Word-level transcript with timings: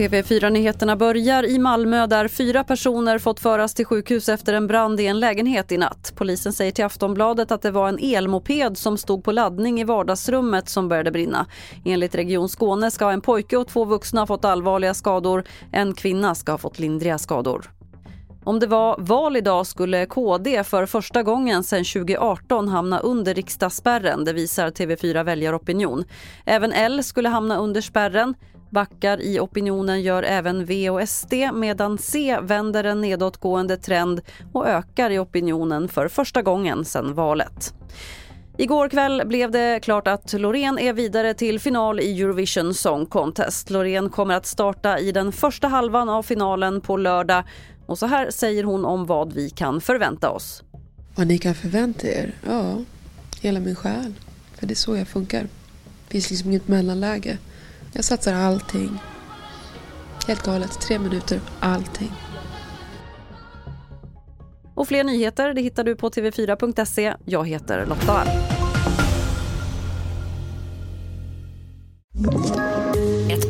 TV4-nyheterna 0.00 0.96
börjar 0.96 1.42
i 1.46 1.58
Malmö 1.58 2.06
där 2.06 2.28
fyra 2.28 2.64
personer 2.64 3.18
fått 3.18 3.40
föras 3.40 3.74
till 3.74 3.86
sjukhus 3.86 4.28
efter 4.28 4.54
en 4.54 4.66
brand 4.66 5.00
i 5.00 5.06
en 5.06 5.20
lägenhet 5.20 5.72
i 5.72 5.78
natt. 5.78 6.12
Polisen 6.16 6.52
säger 6.52 6.72
till 6.72 6.84
Aftonbladet 6.84 7.50
att 7.50 7.62
det 7.62 7.70
var 7.70 7.88
en 7.88 7.98
elmoped 7.98 8.78
som 8.78 8.98
stod 8.98 9.24
på 9.24 9.32
laddning 9.32 9.80
i 9.80 9.84
vardagsrummet 9.84 10.68
som 10.68 10.88
började 10.88 11.10
brinna. 11.10 11.46
Enligt 11.84 12.14
Region 12.14 12.48
Skåne 12.48 12.90
ska 12.90 13.10
en 13.10 13.20
pojke 13.20 13.56
och 13.56 13.68
två 13.68 13.84
vuxna 13.84 14.20
ha 14.20 14.26
fått 14.26 14.44
allvarliga 14.44 14.94
skador. 14.94 15.44
En 15.72 15.94
kvinna 15.94 16.34
ska 16.34 16.52
ha 16.52 16.58
fått 16.58 16.78
lindriga 16.78 17.18
skador. 17.18 17.79
Om 18.44 18.58
det 18.58 18.66
var 18.66 18.96
val 18.98 19.36
idag 19.36 19.66
skulle 19.66 20.06
KD 20.06 20.64
för 20.64 20.86
första 20.86 21.22
gången 21.22 21.64
sedan 21.64 21.84
2018 21.84 22.68
hamna 22.68 22.98
under 22.98 23.34
riksdagsspärren. 23.34 24.24
Det 24.24 24.32
visar 24.32 24.70
TV4 24.70 25.24
Väljaropinion. 25.24 26.04
Även 26.44 26.72
L 26.72 27.04
skulle 27.04 27.28
hamna 27.28 27.56
under 27.56 27.80
spärren. 27.80 28.34
Backar 28.70 29.20
i 29.20 29.40
opinionen 29.40 30.02
gör 30.02 30.22
även 30.22 30.64
V 30.64 30.90
och 30.90 31.08
SD 31.08 31.34
medan 31.54 31.98
C 31.98 32.38
vänder 32.42 32.84
en 32.84 33.00
nedåtgående 33.00 33.76
trend 33.76 34.20
och 34.52 34.68
ökar 34.68 35.10
i 35.10 35.18
opinionen 35.18 35.88
för 35.88 36.08
första 36.08 36.42
gången 36.42 36.84
sedan 36.84 37.14
valet. 37.14 37.74
Igår 38.58 38.88
kväll 38.88 39.22
blev 39.26 39.50
det 39.50 39.80
klart 39.82 40.08
att 40.08 40.32
Loreen 40.32 40.78
är 40.78 40.92
vidare 40.92 41.34
till 41.34 41.60
final 41.60 42.00
i 42.00 42.22
Eurovision 42.22 42.74
Song 42.74 43.06
Contest. 43.06 43.70
Loreen 43.70 44.08
kommer 44.08 44.34
att 44.34 44.46
starta 44.46 44.98
i 44.98 45.12
den 45.12 45.32
första 45.32 45.68
halvan 45.68 46.08
av 46.08 46.22
finalen 46.22 46.80
på 46.80 46.96
lördag 46.96 47.44
och 47.90 47.98
så 47.98 48.06
här 48.06 48.30
säger 48.30 48.64
hon 48.64 48.84
om 48.84 49.06
vad 49.06 49.32
vi 49.32 49.50
kan 49.50 49.80
förvänta 49.80 50.30
oss. 50.30 50.62
Vad 51.14 51.26
ni 51.26 51.38
kan 51.38 51.54
förvänta 51.54 52.06
er? 52.06 52.34
Ja, 52.46 52.78
hela 53.40 53.60
min 53.60 53.76
själ. 53.76 54.14
För 54.54 54.66
det 54.66 54.72
är 54.72 54.76
så 54.76 54.96
jag 54.96 55.08
funkar. 55.08 55.42
Det 55.42 56.12
finns 56.12 56.30
liksom 56.30 56.50
inget 56.50 56.68
mellanläge. 56.68 57.38
Jag 57.92 58.04
satsar 58.04 58.34
allting. 58.34 58.98
Helt 60.26 60.42
galet. 60.42 60.80
Tre 60.80 60.98
minuter. 60.98 61.40
Allting. 61.60 62.12
Och 64.74 64.88
fler 64.88 65.04
nyheter 65.04 65.54
det 65.54 65.62
hittar 65.62 65.84
du 65.84 65.96
på 65.96 66.10
tv4.se. 66.10 67.14
Jag 67.24 67.48
heter 67.48 67.86
Lotta 67.86 68.06
Wall. 68.06 68.28